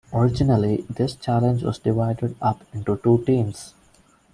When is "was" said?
1.61-1.77